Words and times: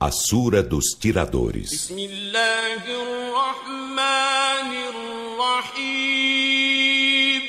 A 0.00 0.12
Sura 0.12 0.62
dos 0.62 0.90
Tiradores. 0.90 1.90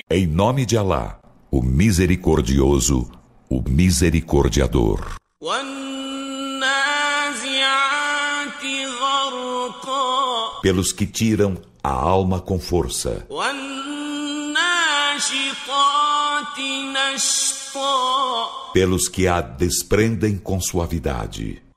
Em 0.10 0.26
nome 0.26 0.66
de 0.66 0.76
Alá, 0.76 1.20
o 1.52 1.62
Misericordioso, 1.62 3.08
o 3.48 3.62
Misericordiador. 3.62 5.18
Pelos 10.64 10.92
que 10.92 11.06
tiram 11.06 11.56
a 11.84 11.92
alma 11.92 12.42
com 12.42 12.60
força. 12.60 13.28
Pelos 18.74 19.08
que 19.08 19.28
a 19.28 19.40
desprendem 19.40 20.36
com 20.36 20.60
suavidade. 20.60 21.69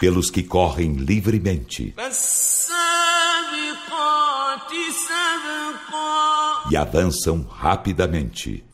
Pelos 0.00 0.30
que 0.30 0.42
correm 0.42 0.94
livremente. 0.94 1.94
E 6.70 6.76
avançam 6.76 7.42
rapidamente. 7.42 8.64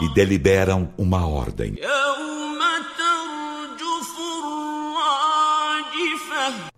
E 0.00 0.14
deliberam 0.14 0.90
uma 0.96 1.26
ordem. 1.26 1.76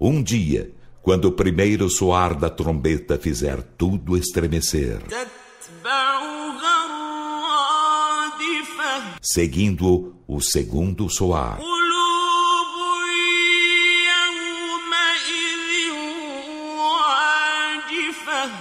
Um 0.01 0.21
dia 0.21 0.80
quando 1.03 1.27
o 1.27 1.33
primeiro 1.33 1.89
soar 1.89 2.39
da 2.39 2.51
trombeta 2.51 3.19
fizer 3.19 3.63
tudo 3.77 4.17
estremecer, 4.17 5.01
seguindo-o 9.23 10.15
o 10.27 10.41
segundo 10.41 11.09
soar. 11.09 11.59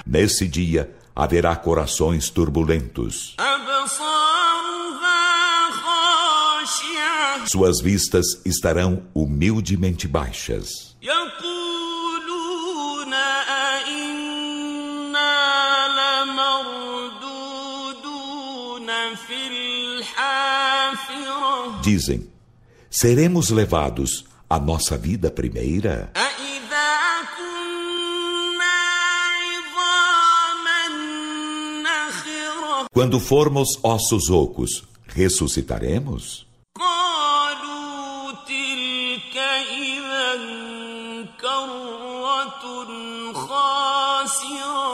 Nesse 0.06 0.48
dia 0.48 0.96
haverá 1.16 1.56
corações 1.56 2.30
turbulentos. 2.30 3.36
Suas 7.46 7.82
vistas 7.82 8.26
estarão 8.46 9.04
humildemente 9.14 10.08
baixas. 10.08 10.96
Dizem: 21.82 22.30
seremos 22.90 23.50
levados 23.50 24.26
à 24.50 24.60
nossa 24.60 24.98
vida 24.98 25.30
primeira? 25.32 26.12
Quando 32.92 33.20
formos 33.20 33.80
ossos 33.84 34.30
ocos, 34.30 34.84
ressuscitaremos? 35.08 36.48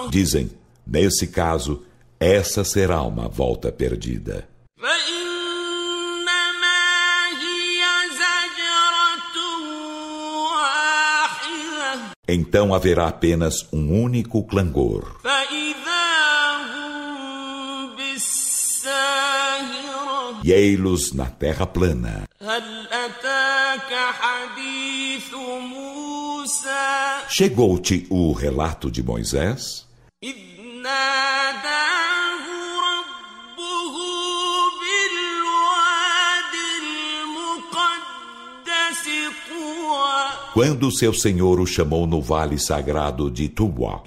Dizem: 0.10 0.52
nesse 0.86 1.28
caso, 1.28 1.84
essa 2.28 2.64
será 2.64 3.04
uma 3.04 3.28
volta 3.30 3.72
perdida. 3.72 4.48
Então 12.28 12.74
haverá 12.74 13.10
apenas 13.10 13.72
um 13.72 14.02
único 14.02 14.42
clangor. 14.42 15.22
E 20.44 20.52
ei-los 20.52 21.14
na 21.14 21.28
terra 21.28 21.68
plana. 21.68 22.24
Chegou-te 27.30 28.08
o 28.10 28.34
relato 28.34 28.90
de 28.90 29.04
Moisés? 29.04 29.86
quando 40.56 40.90
seu 40.90 41.14
senhor 41.14 41.60
o 41.60 41.68
chamou 41.68 42.08
no 42.08 42.22
vale 42.22 42.58
sagrado 42.58 43.30
de 43.30 43.50
Tuá. 43.50 44.02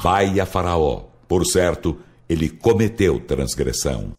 Vai 0.00 0.38
a 0.38 0.46
Faraó, 0.46 1.06
por 1.26 1.44
certo, 1.44 1.98
ele 2.28 2.48
cometeu 2.48 3.18
transgressão. 3.18 4.12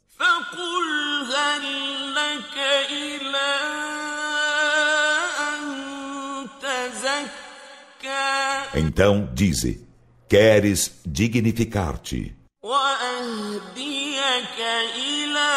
Então 8.75 9.29
dize: 9.33 9.87
Queres 10.27 10.99
dignificar-te? 11.05 12.36
وأهديك 12.66 14.58
إلى 14.96 15.50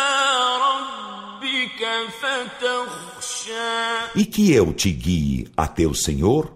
ربك 0.65 1.81
فتخشى 2.21 3.85
e 4.15 4.25
que 4.25 4.51
eu 4.53 4.73
te 4.73 4.91
guie 4.91 5.47
a 5.57 5.67
teu 5.67 5.93
Senhor? 5.93 6.51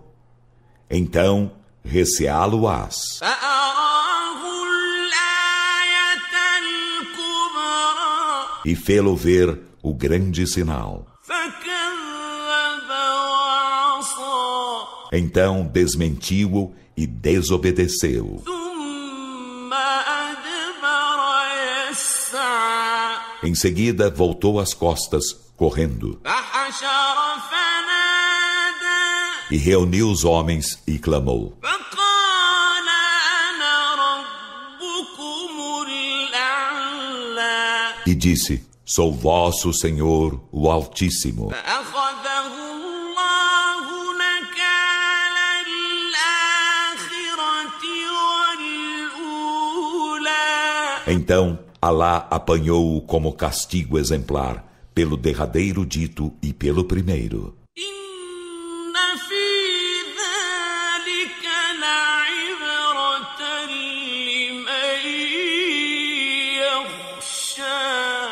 Então 0.90 1.52
receá-lo-ás. 1.86 3.20
فأراه 3.22 4.42
الآية 4.64 6.34
الكبرى 6.60 8.48
E 8.66 8.76
fê-lo 8.76 9.16
ver 9.16 9.60
o 9.84 9.94
grande 9.94 10.48
sinal. 10.48 11.06
فكذب 11.24 12.90
وعصى 12.90 14.88
Então 15.14 15.66
desmentiu-o 15.66 16.74
e 16.98 17.06
desobedeceu. 17.08 18.42
Em 23.45 23.55
seguida, 23.55 24.09
voltou 24.09 24.59
às 24.59 24.73
costas, 24.73 25.35
correndo. 25.55 26.19
E 29.51 29.59
reuniu 29.59 30.09
os 30.11 30.25
homens 30.25 30.83
e 30.87 30.99
clamou. 30.99 31.59
E 38.07 38.15
disse: 38.15 38.67
Sou 38.83 39.13
vosso 39.13 39.75
Senhor, 39.75 40.41
o 40.51 40.71
Altíssimo. 40.71 41.53
Então, 51.07 51.59
Alá 51.87 52.27
apanhou-o 52.31 52.99
como 53.03 53.35
castigo 53.35 53.99
exemplar, 53.99 54.65
pelo 54.95 55.19
derradeiro 55.19 55.85
dito 55.85 56.33
e 56.43 56.51
pelo 56.51 56.87
primeiro. 56.87 57.59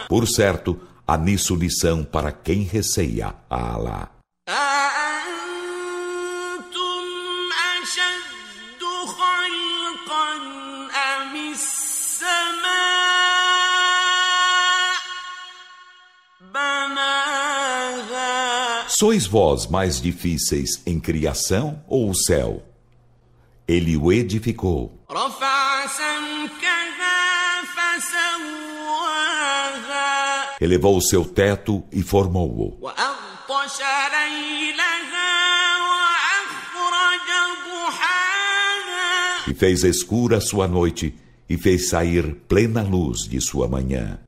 Por 0.08 0.26
certo, 0.26 0.80
há 1.06 1.18
nisso 1.18 1.54
lição 1.54 2.02
para 2.02 2.32
quem 2.32 2.62
receia 2.62 3.34
a 3.50 3.74
Alá. 3.74 4.21
Sois 19.02 19.26
vós 19.26 19.66
mais 19.66 20.00
difíceis 20.00 20.80
em 20.86 21.00
criação 21.00 21.82
ou 21.88 22.08
o 22.08 22.14
céu? 22.14 22.62
Ele 23.66 23.96
o 23.96 24.12
edificou. 24.12 24.96
Elevou 30.60 30.96
o 30.96 31.00
seu 31.00 31.24
teto 31.24 31.82
e 31.90 32.00
formou-o. 32.00 32.78
E 39.48 39.54
fez 39.54 39.82
escura 39.82 40.40
sua 40.40 40.68
noite 40.68 41.12
e 41.48 41.58
fez 41.58 41.88
sair 41.88 42.36
plena 42.46 42.84
luz 42.84 43.22
de 43.28 43.40
sua 43.40 43.66
manhã. 43.66 44.20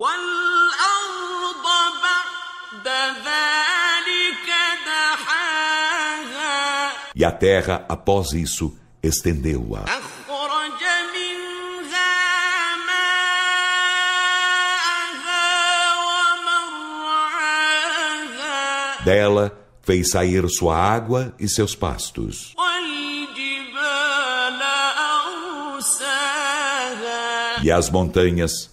E 7.15 7.25
a 7.25 7.31
terra, 7.31 7.85
após 7.89 8.33
isso, 8.33 8.77
estendeu-a. 9.03 9.85
Dela 19.05 19.57
fez 19.83 20.11
sair 20.11 20.49
sua 20.49 20.77
água 20.77 21.35
e 21.39 21.47
seus 21.49 21.77
pastos. 21.77 22.55
E 27.63 27.71
as 27.71 27.91
montanhas 27.91 28.71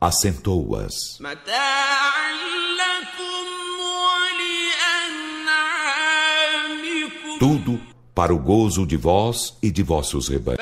assentou-as. 0.00 1.18
tudo 7.38 7.80
para 8.14 8.32
o 8.34 8.38
gozo 8.38 8.86
de 8.86 8.96
vós 8.96 9.56
e 9.62 9.70
de 9.70 9.82
vossos 9.82 10.28
rebanhos. 10.28 10.60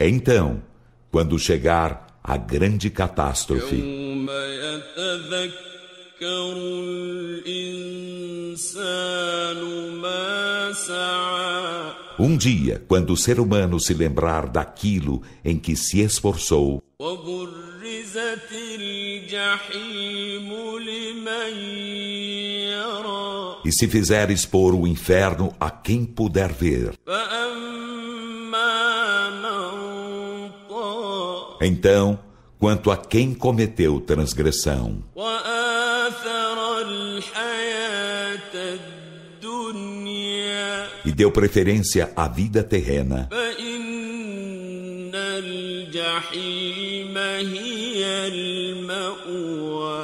Então, 0.00 0.62
quando 1.10 1.38
chegar 1.38 2.20
a 2.22 2.36
grande 2.36 2.88
catástrofe, 2.88 3.82
um 12.20 12.36
dia, 12.36 12.82
quando 12.88 13.10
o 13.10 13.16
ser 13.16 13.38
humano 13.38 13.78
se 13.78 13.94
lembrar 13.94 14.48
daquilo 14.48 15.22
em 15.44 15.56
que 15.56 15.76
se 15.76 16.00
esforçou, 16.00 16.82
e 23.64 23.72
se 23.72 23.86
fizer 23.86 24.30
expor 24.32 24.74
o 24.74 24.84
inferno 24.84 25.54
a 25.60 25.70
quem 25.70 26.04
puder 26.04 26.52
ver, 26.52 26.92
então, 31.60 32.18
quanto 32.58 32.90
a 32.90 32.96
quem 32.96 33.32
cometeu 33.32 34.00
transgressão, 34.00 35.04
e 41.08 41.12
deu 41.12 41.32
preferência 41.32 42.12
à 42.14 42.28
vida 42.28 42.62
terrena. 42.62 43.30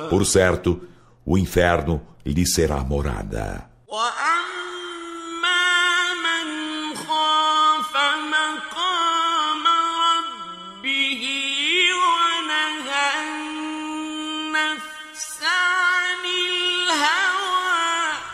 Por 0.08 0.24
certo, 0.24 0.80
o 1.26 1.36
inferno 1.36 2.00
lhe 2.24 2.46
será 2.46 2.78
morada. 2.82 3.68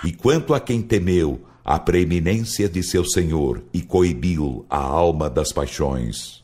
E 0.05 0.13
quanto 0.13 0.55
a 0.55 0.61
quem 0.61 0.81
temeu 0.81 1.50
a 1.71 1.79
preeminência 1.79 2.69
de 2.69 2.83
seu 2.83 3.05
Senhor 3.05 3.63
e 3.73 3.81
coibiu 3.81 4.67
a 4.69 4.79
alma 4.79 5.31
das 5.31 5.53
paixões. 5.53 6.43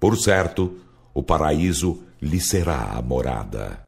Por 0.00 0.16
certo, 0.16 0.78
o 1.12 1.22
paraíso 1.22 2.02
lhe 2.22 2.40
será 2.40 2.94
a 2.96 3.02
morada. 3.02 3.82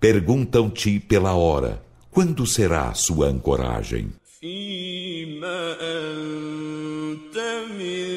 Perguntam-te 0.00 0.98
pela 0.98 1.34
hora 1.34 1.91
quando 2.11 2.45
será 2.45 2.93
sua 2.93 3.29
ancoragem? 3.29 4.09
فيما 4.41 5.77
أنت 5.81 7.37
من 7.79 8.07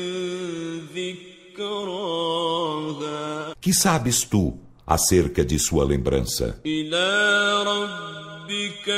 ذكراها 2.30 3.54
Que 3.60 3.72
sabes 3.72 4.24
tu 4.24 4.58
acerca 4.86 5.44
de 5.44 5.58
sua 5.58 5.84
lembrança? 5.84 6.54
إلى 6.66 7.62
ربك 7.66 8.88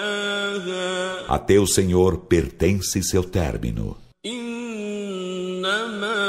منتهاها 0.00 1.26
A 1.28 1.38
teu 1.38 1.66
Senhor 1.66 2.18
pertence 2.28 3.02
seu 3.02 3.22
término. 3.24 3.96
إنما 4.26 6.23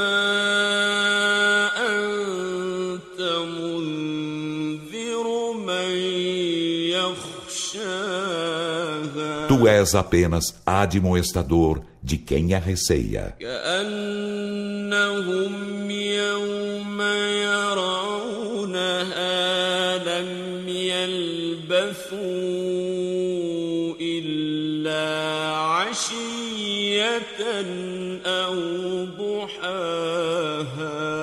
É 9.66 9.78
és 9.80 9.94
apenas 9.94 10.54
admoestador 10.64 11.82
de 12.02 12.16
quem 12.16 12.54
a 12.54 12.58
receia. 12.58 13.34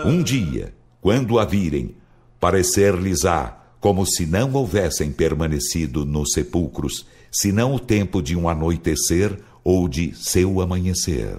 Um 0.06 0.22
dia, 0.22 0.74
quando 1.00 1.40
a 1.40 1.46
virem, 1.46 1.96
parecer-lhes-á 2.40 3.60
como 3.80 4.06
se 4.06 4.26
não 4.26 4.54
houvessem 4.54 5.12
permanecido 5.12 6.06
nos 6.06 6.32
sepulcros 6.32 7.06
senão 7.34 7.74
o 7.74 7.80
tempo 7.80 8.22
de 8.22 8.36
um 8.36 8.48
anoitecer 8.48 9.38
ou 9.64 9.90
de 9.90 10.14
seu 10.16 10.62
amanhecer. 10.62 11.38